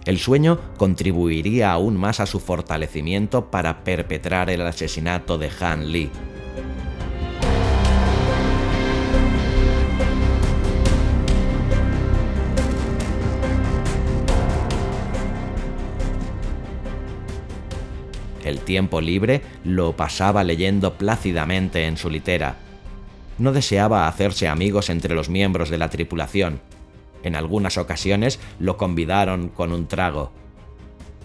El 0.05 0.19
sueño 0.19 0.59
contribuiría 0.77 1.71
aún 1.71 1.97
más 1.97 2.19
a 2.19 2.25
su 2.25 2.39
fortalecimiento 2.39 3.49
para 3.49 3.83
perpetrar 3.83 4.49
el 4.49 4.61
asesinato 4.61 5.37
de 5.37 5.49
Han 5.59 5.91
Lee. 5.91 6.11
El 18.55 18.61
tiempo 18.61 19.01
libre 19.01 19.41
lo 19.65 19.97
pasaba 19.97 20.45
leyendo 20.45 20.93
plácidamente 20.93 21.87
en 21.87 21.97
su 21.97 22.09
litera. 22.09 22.55
No 23.37 23.51
deseaba 23.51 24.07
hacerse 24.07 24.47
amigos 24.47 24.89
entre 24.89 25.13
los 25.13 25.27
miembros 25.27 25.69
de 25.69 25.77
la 25.77 25.89
tripulación. 25.89 26.61
En 27.23 27.35
algunas 27.35 27.77
ocasiones 27.77 28.39
lo 28.59 28.77
convidaron 28.77 29.49
con 29.49 29.73
un 29.73 29.87
trago. 29.87 30.31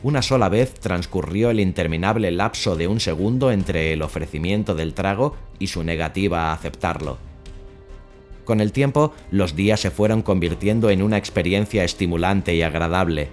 Una 0.03 0.23
sola 0.23 0.49
vez 0.49 0.75
transcurrió 0.75 1.51
el 1.51 1.61
interminable 1.61 2.33
lapso 2.33 2.75
de 2.75 2.89
un 2.89 2.99
segundo 2.99 3.53
entre 3.53 3.93
el 3.93 4.03
ofrecimiento 4.03 4.75
del 4.75 4.93
trago 4.93 5.37
y 5.61 5.69
su 5.69 5.85
negativa 5.85 6.49
a 6.49 6.53
aceptarlo. 6.53 7.19
Con 8.45 8.61
el 8.61 8.73
tiempo, 8.73 9.15
los 9.31 9.55
días 9.55 9.79
se 9.79 9.93
fueron 9.93 10.23
convirtiendo 10.23 10.91
en 10.91 11.01
una 11.01 11.17
experiencia 11.17 11.85
estimulante 11.85 12.57
y 12.57 12.63
agradable, 12.63 13.29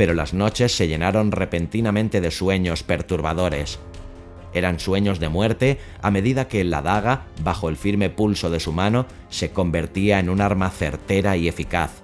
pero 0.00 0.14
las 0.14 0.32
noches 0.32 0.74
se 0.74 0.88
llenaron 0.88 1.30
repentinamente 1.30 2.22
de 2.22 2.30
sueños 2.30 2.82
perturbadores. 2.82 3.78
Eran 4.54 4.80
sueños 4.80 5.20
de 5.20 5.28
muerte 5.28 5.78
a 6.00 6.10
medida 6.10 6.48
que 6.48 6.64
la 6.64 6.80
daga, 6.80 7.26
bajo 7.44 7.68
el 7.68 7.76
firme 7.76 8.08
pulso 8.08 8.48
de 8.48 8.60
su 8.60 8.72
mano, 8.72 9.04
se 9.28 9.50
convertía 9.50 10.18
en 10.18 10.30
un 10.30 10.40
arma 10.40 10.70
certera 10.70 11.36
y 11.36 11.48
eficaz. 11.48 12.00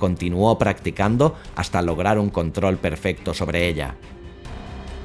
Continuó 0.00 0.58
practicando 0.58 1.36
hasta 1.54 1.80
lograr 1.80 2.18
un 2.18 2.28
control 2.28 2.78
perfecto 2.78 3.34
sobre 3.34 3.68
ella. 3.68 3.94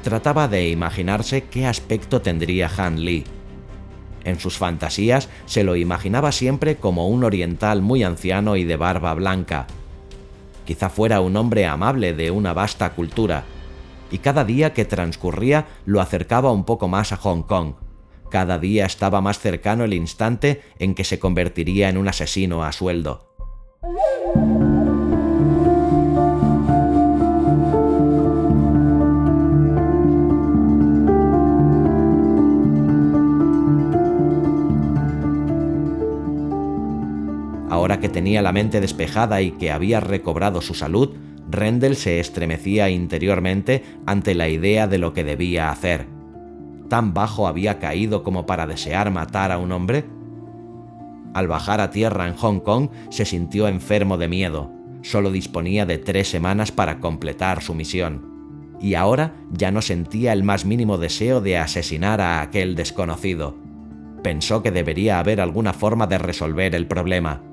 Trataba 0.01 0.47
de 0.47 0.69
imaginarse 0.69 1.43
qué 1.43 1.67
aspecto 1.67 2.23
tendría 2.23 2.67
Han 2.77 3.05
Lee. 3.05 3.25
En 4.23 4.39
sus 4.39 4.57
fantasías 4.57 5.29
se 5.45 5.63
lo 5.63 5.75
imaginaba 5.75 6.31
siempre 6.31 6.77
como 6.77 7.09
un 7.09 7.23
oriental 7.23 7.83
muy 7.83 8.01
anciano 8.01 8.55
y 8.55 8.63
de 8.63 8.75
barba 8.75 9.13
blanca, 9.13 9.67
Quizá 10.67 10.89
fuera 10.89 11.21
un 11.21 11.37
hombre 11.37 11.65
amable 11.65 12.13
de 12.13 12.29
una 12.29 12.51
vasta 12.51 12.89
cultura, 12.89 13.45
y 14.11 14.17
cada 14.17 14.43
día 14.43 14.73
que 14.73 14.83
transcurría 14.83 15.65
lo 15.85 16.01
acercaba 16.01 16.51
un 16.51 16.65
poco 16.65 16.89
más 16.89 17.13
a 17.13 17.15
Hong 17.15 17.43
Kong. 17.43 17.75
Cada 18.29 18.59
día 18.59 18.85
estaba 18.85 19.21
más 19.21 19.39
cercano 19.39 19.85
el 19.85 19.93
instante 19.93 20.61
en 20.77 20.93
que 20.93 21.05
se 21.05 21.19
convertiría 21.19 21.87
en 21.87 21.97
un 21.97 22.09
asesino 22.09 22.65
a 22.65 22.73
sueldo. 22.73 23.33
Ahora 37.69 37.99
que 37.99 38.09
tenía 38.09 38.41
la 38.41 38.53
mente 38.53 38.79
despejada 38.79 39.41
y 39.41 39.51
que 39.51 39.71
había 39.71 39.99
recobrado 39.99 40.61
su 40.61 40.73
salud, 40.73 41.15
Rendell 41.49 41.95
se 41.95 42.19
estremecía 42.19 42.89
interiormente 42.89 43.83
ante 44.05 44.35
la 44.35 44.47
idea 44.49 44.87
de 44.87 44.97
lo 44.97 45.13
que 45.13 45.23
debía 45.23 45.69
hacer. 45.69 46.07
¿Tan 46.89 47.13
bajo 47.13 47.47
había 47.47 47.79
caído 47.79 48.23
como 48.23 48.45
para 48.45 48.67
desear 48.67 49.11
matar 49.11 49.51
a 49.51 49.57
un 49.57 49.71
hombre? 49.73 50.05
Al 51.33 51.47
bajar 51.47 51.81
a 51.81 51.91
tierra 51.91 52.27
en 52.27 52.35
Hong 52.35 52.59
Kong 52.59 52.89
se 53.09 53.25
sintió 53.25 53.67
enfermo 53.67 54.17
de 54.17 54.29
miedo. 54.29 54.71
Solo 55.01 55.31
disponía 55.31 55.85
de 55.85 55.97
tres 55.97 56.29
semanas 56.29 56.71
para 56.71 56.99
completar 56.99 57.61
su 57.61 57.73
misión. 57.73 58.77
Y 58.79 58.93
ahora 58.93 59.35
ya 59.51 59.71
no 59.71 59.81
sentía 59.81 60.33
el 60.33 60.43
más 60.43 60.65
mínimo 60.65 60.97
deseo 60.97 61.41
de 61.41 61.57
asesinar 61.57 62.21
a 62.21 62.41
aquel 62.41 62.75
desconocido. 62.75 63.57
Pensó 64.23 64.63
que 64.63 64.71
debería 64.71 65.19
haber 65.19 65.41
alguna 65.41 65.73
forma 65.73 66.07
de 66.07 66.17
resolver 66.17 66.73
el 66.73 66.87
problema 66.87 67.46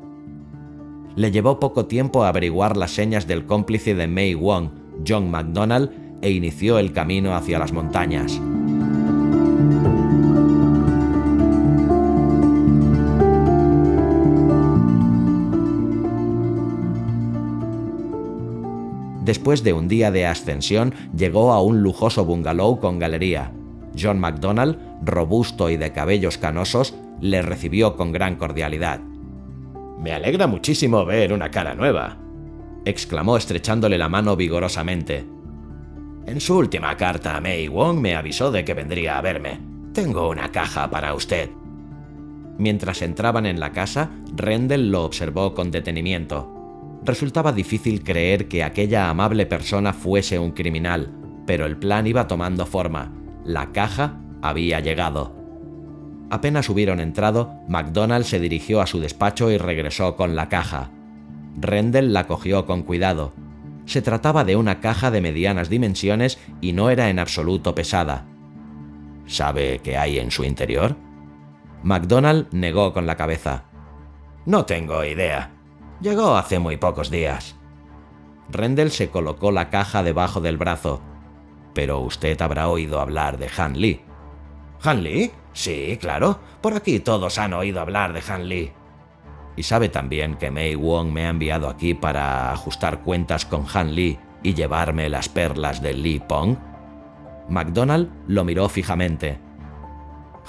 Le 1.16 1.31
llevó 1.31 1.61
poco 1.61 1.87
tiempo 1.87 2.24
averiguar 2.24 2.77
las 2.77 2.90
señas 2.90 3.27
del 3.27 3.46
cómplice 3.46 3.94
de 3.94 4.09
May 4.09 4.35
Wong, 4.35 4.70
John 5.07 5.31
McDonald, 5.31 5.90
e 6.22 6.31
inició 6.31 6.79
el 6.79 6.92
camino 6.92 7.37
hacia 7.37 7.59
las 7.59 7.72
montañas. 7.72 8.40
Después 19.24 19.62
de 19.62 19.72
un 19.72 19.88
día 19.88 20.11
de 20.11 20.27
ascensión, 20.27 20.94
llegó 21.16 21.53
a 21.53 21.62
un 21.62 21.83
lujoso 21.83 22.24
bungalow 22.24 22.79
con 22.79 22.98
galería. 22.98 23.53
John 23.98 24.18
McDonald, 24.18 24.79
robusto 25.03 25.70
y 25.70 25.77
de 25.77 25.92
cabellos 25.92 26.38
canosos, 26.38 26.94
le 27.20 27.40
recibió 27.40 27.96
con 27.96 28.12
gran 28.12 28.37
cordialidad. 28.37 29.00
Me 29.98 30.12
alegra 30.12 30.46
muchísimo 30.46 31.04
ver 31.04 31.33
una 31.33 31.50
cara 31.50 31.74
nueva, 31.74 32.18
exclamó 32.85 33.37
estrechándole 33.37 33.98
la 33.98 34.09
mano 34.09 34.37
vigorosamente. 34.37 35.24
En 36.26 36.40
su 36.40 36.57
última 36.57 36.96
carta, 36.96 37.40
May 37.40 37.68
Wong 37.68 37.98
me 37.98 38.16
avisó 38.16 38.50
de 38.50 38.64
que 38.64 38.74
vendría 38.74 39.18
a 39.18 39.22
verme. 39.22 39.61
Tengo 39.92 40.28
una 40.28 40.50
caja 40.50 40.88
para 40.90 41.14
usted. 41.14 41.50
Mientras 42.59 43.02
entraban 43.02 43.46
en 43.46 43.61
la 43.61 43.72
casa, 43.72 44.11
Rendell 44.35 44.90
lo 44.90 45.04
observó 45.04 45.54
con 45.54 45.70
detenimiento. 45.70 46.50
Resultaba 47.04 47.52
difícil 47.52 48.02
creer 48.02 48.48
que 48.48 48.64
aquella 48.64 49.11
amable 49.11 49.44
persona 49.46 49.92
fuese 49.92 50.38
un 50.38 50.52
criminal, 50.52 51.11
pero 51.46 51.66
el 51.66 51.76
plan 51.76 52.07
iba 52.07 52.26
tomando 52.26 52.64
forma. 52.64 53.12
La 53.44 53.72
caja 53.72 54.20
había 54.40 54.80
llegado. 54.80 55.43
Apenas 56.35 56.68
hubieron 56.68 56.99
entrado, 56.99 57.61
McDonald 57.68 58.25
se 58.25 58.40
dirigió 58.40 58.81
a 58.81 58.88
su 58.88 58.99
despacho 58.99 59.53
y 59.53 59.57
regresó 59.57 60.16
con 60.16 60.35
la 60.35 60.49
caja. 60.49 60.90
Rendell 61.61 62.12
la 62.12 62.27
cogió 62.27 62.66
con 62.66 62.83
cuidado. 62.83 63.33
Se 63.87 64.03
trataba 64.03 64.42
de 64.42 64.57
una 64.57 64.81
caja 64.81 65.12
de 65.12 65.20
medianas 65.20 65.68
dimensiones 65.68 66.40
y 66.61 66.73
no 66.73 66.90
era 66.90 67.09
en 67.09 67.20
absoluto 67.20 67.77
pesada. 67.77 68.27
¿Sabe 69.27 69.79
qué 69.85 69.97
hay 69.97 70.18
en 70.18 70.33
su 70.33 70.42
interior? 70.42 70.97
McDonald 71.85 72.49
negó 72.51 72.92
con 72.92 73.07
la 73.07 73.14
cabeza. 73.14 73.66
No 74.44 74.64
tengo 74.64 75.05
idea. 75.05 75.53
Llegó 76.01 76.37
hace 76.37 76.59
muy 76.59 76.79
pocos 76.79 77.11
días. 77.11 77.55
Rendell 78.51 78.90
se 78.90 79.09
colocó 79.09 79.53
la 79.53 79.70
caja 79.70 80.03
debajo 80.03 80.40
del 80.40 80.57
brazo. 80.57 81.01
Pero 81.75 82.01
usted 82.01 82.42
habrá 82.42 82.66
oído 82.66 82.99
hablar 82.99 83.38
de 83.38 83.49
Han 83.57 83.81
Lee. 83.81 84.01
¿Han 84.83 85.03
Lee? 85.03 85.31
Sí, 85.53 85.97
claro. 86.01 86.39
Por 86.61 86.75
aquí 86.75 87.01
todos 87.01 87.39
han 87.39 87.55
oído 87.55 87.81
hablar 87.81 88.13
de 88.13 88.23
Han 88.33 88.49
Lee. 88.49 88.73
Y 89.57 89.63
sabe 89.63 89.89
también 89.89 90.37
que 90.37 90.51
Mei 90.51 90.75
Wong 90.75 91.11
me 91.13 91.27
ha 91.27 91.31
enviado 91.31 91.69
aquí 91.69 91.95
para 91.95 92.53
ajustar 92.53 93.01
cuentas 93.01 93.47
con 93.47 93.65
Han 93.73 93.95
Lee 93.95 94.19
y 94.43 94.55
llevarme 94.55 95.09
las 95.09 95.29
perlas 95.29 95.81
de 95.81 95.95
Lee 95.95 96.21
Pong. 96.21 96.57
McDonald 97.49 98.11
lo 98.27 98.45
miró 98.45 98.69
fijamente. 98.69 99.39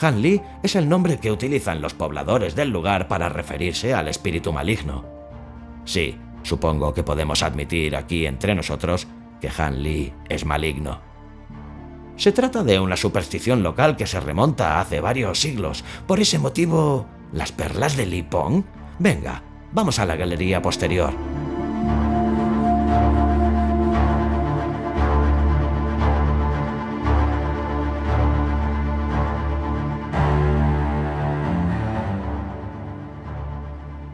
Han 0.02 0.22
Lee 0.22 0.42
es 0.64 0.76
el 0.76 0.90
nombre 0.90 1.20
que 1.20 1.32
utilizan 1.32 1.82
los 1.82 1.94
pobladores 1.94 2.56
del 2.56 2.70
lugar 2.70 3.08
para 3.08 3.30
referirse 3.30 3.94
al 3.94 4.08
espíritu 4.08 4.52
maligno. 4.52 5.06
Sí, 5.86 6.18
supongo 6.44 6.94
que 6.94 7.04
podemos 7.04 7.44
admitir 7.44 7.96
aquí 7.96 8.26
entre 8.26 8.56
nosotros 8.56 9.08
que 9.40 9.50
Han 9.58 9.84
Lee 9.84 10.14
es 10.28 10.46
maligno. 10.46 11.00
Se 12.18 12.32
trata 12.32 12.64
de 12.64 12.80
una 12.80 12.96
superstición 12.96 13.62
local 13.62 13.98
que 13.98 14.08
se 14.08 14.20
remonta 14.20 14.80
hace 14.80 15.02
varios 15.02 15.40
siglos. 15.40 15.84
Por 16.08 16.22
ese 16.22 16.40
motivo, 16.40 17.08
¿las 17.34 17.52
perlas 17.52 17.98
de 17.98 18.06
Li 18.06 18.24
Pong? 18.24 18.64
Venga, 19.00 19.44
vamos 19.74 20.00
a 20.00 20.06
la 20.06 20.16
galería 20.16 20.62
posterior. 20.62 21.14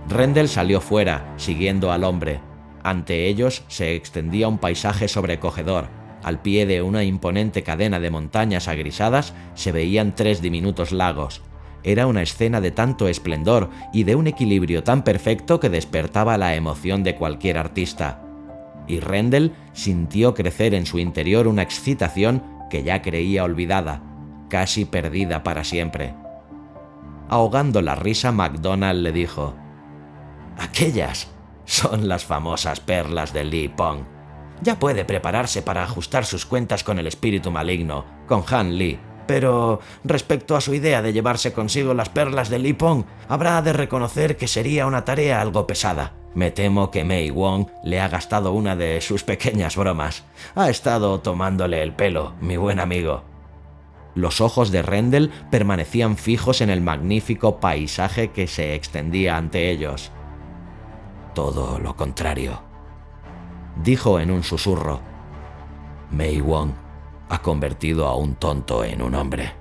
Rendell 0.09 0.49
salió 0.49 0.81
fuera, 0.81 1.33
siguiendo 1.37 1.91
al 1.91 2.03
hombre. 2.03 2.41
Ante 2.83 3.27
ellos 3.27 3.63
se 3.67 3.95
extendía 3.95 4.47
un 4.47 4.57
paisaje 4.57 5.07
sobrecogedor. 5.07 6.00
Al 6.23 6.41
pie 6.41 6.65
de 6.65 6.81
una 6.81 7.03
imponente 7.03 7.63
cadena 7.63 7.99
de 7.99 8.11
montañas 8.11 8.67
agrisadas 8.67 9.33
se 9.55 9.71
veían 9.71 10.15
tres 10.15 10.41
diminutos 10.41 10.91
lagos. 10.91 11.41
Era 11.83 12.05
una 12.05 12.21
escena 12.21 12.61
de 12.61 12.71
tanto 12.71 13.07
esplendor 13.07 13.69
y 13.91 14.03
de 14.03 14.15
un 14.15 14.27
equilibrio 14.27 14.83
tan 14.83 15.03
perfecto 15.03 15.59
que 15.59 15.69
despertaba 15.69 16.37
la 16.37 16.55
emoción 16.55 17.03
de 17.03 17.15
cualquier 17.15 17.57
artista. 17.57 18.23
Y 18.87 18.99
Rendell 18.99 19.53
sintió 19.73 20.33
crecer 20.35 20.73
en 20.75 20.85
su 20.85 20.99
interior 20.99 21.47
una 21.47 21.63
excitación 21.63 22.43
que 22.69 22.83
ya 22.83 23.01
creía 23.01 23.43
olvidada, 23.43 24.03
casi 24.49 24.85
perdida 24.85 25.43
para 25.43 25.63
siempre. 25.63 26.13
Ahogando 27.29 27.81
la 27.81 27.95
risa, 27.95 28.31
MacDonald 28.31 29.01
le 29.01 29.11
dijo, 29.11 29.55
Aquellas 30.57 31.29
son 31.65 32.07
las 32.07 32.25
famosas 32.25 32.79
perlas 32.79 33.33
de 33.33 33.45
Li 33.45 33.69
Pong. 33.69 34.01
Ya 34.61 34.77
puede 34.77 35.05
prepararse 35.05 35.61
para 35.61 35.83
ajustar 35.83 36.25
sus 36.25 36.45
cuentas 36.45 36.83
con 36.83 36.99
el 36.99 37.07
espíritu 37.07 37.49
maligno, 37.51 38.05
con 38.27 38.43
Han 38.47 38.77
Li. 38.77 38.99
Pero 39.25 39.79
respecto 40.03 40.55
a 40.55 40.61
su 40.61 40.73
idea 40.73 41.01
de 41.01 41.13
llevarse 41.13 41.53
consigo 41.53 41.93
las 41.93 42.09
perlas 42.09 42.49
de 42.49 42.59
Li 42.59 42.73
Pong, 42.73 43.05
habrá 43.27 43.61
de 43.61 43.73
reconocer 43.73 44.37
que 44.37 44.47
sería 44.47 44.85
una 44.85 45.05
tarea 45.05 45.41
algo 45.41 45.65
pesada. 45.65 46.13
Me 46.35 46.51
temo 46.51 46.91
que 46.91 47.03
Mei 47.03 47.29
Wong 47.29 47.67
le 47.83 47.99
ha 47.99 48.07
gastado 48.07 48.53
una 48.53 48.75
de 48.75 49.01
sus 49.01 49.23
pequeñas 49.23 49.75
bromas. 49.75 50.23
Ha 50.55 50.69
estado 50.69 51.19
tomándole 51.21 51.81
el 51.81 51.93
pelo, 51.93 52.35
mi 52.39 52.55
buen 52.57 52.79
amigo. 52.79 53.23
Los 54.15 54.41
ojos 54.41 54.71
de 54.71 54.81
Rendell 54.81 55.31
permanecían 55.49 56.17
fijos 56.17 56.61
en 56.61 56.69
el 56.69 56.81
magnífico 56.81 57.59
paisaje 57.59 58.31
que 58.31 58.47
se 58.47 58.75
extendía 58.75 59.37
ante 59.37 59.71
ellos. 59.71 60.11
Todo 61.33 61.79
lo 61.79 61.95
contrario, 61.95 62.61
dijo 63.75 64.19
en 64.19 64.31
un 64.31 64.43
susurro. 64.43 64.99
Mei 66.11 66.41
Wong 66.41 66.71
ha 67.29 67.41
convertido 67.41 68.07
a 68.07 68.15
un 68.15 68.35
tonto 68.35 68.83
en 68.83 69.01
un 69.01 69.15
hombre. 69.15 69.53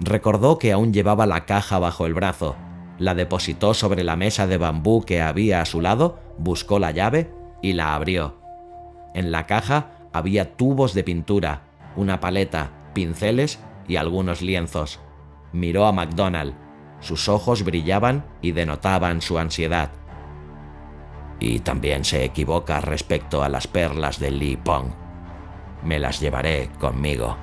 Recordó 0.00 0.58
que 0.58 0.72
aún 0.72 0.92
llevaba 0.92 1.26
la 1.26 1.46
caja 1.46 1.78
bajo 1.78 2.06
el 2.06 2.14
brazo, 2.14 2.56
la 2.98 3.14
depositó 3.14 3.74
sobre 3.74 4.04
la 4.04 4.16
mesa 4.16 4.46
de 4.46 4.58
bambú 4.58 5.04
que 5.04 5.22
había 5.22 5.60
a 5.60 5.66
su 5.66 5.80
lado, 5.80 6.18
buscó 6.38 6.78
la 6.78 6.90
llave 6.90 7.30
y 7.62 7.72
la 7.72 7.94
abrió. 7.94 8.36
En 9.14 9.30
la 9.30 9.46
caja 9.46 10.08
había 10.12 10.56
tubos 10.56 10.94
de 10.94 11.04
pintura, 11.04 11.62
una 11.96 12.20
paleta, 12.20 12.70
pinceles 12.92 13.60
y 13.86 13.96
algunos 13.96 14.42
lienzos. 14.42 15.00
Miró 15.52 15.86
a 15.86 15.92
MacDonald. 15.92 16.54
Sus 17.00 17.28
ojos 17.28 17.64
brillaban 17.64 18.24
y 18.42 18.52
denotaban 18.52 19.20
su 19.20 19.38
ansiedad 19.38 19.90
y 21.40 21.60
también 21.60 22.04
se 22.04 22.24
equivoca 22.24 22.80
respecto 22.80 23.42
a 23.42 23.48
las 23.48 23.66
perlas 23.66 24.18
de 24.18 24.30
Li 24.30 24.56
Pong. 24.56 24.86
Me 25.82 25.98
las 25.98 26.20
llevaré 26.20 26.70
conmigo. 26.78 27.36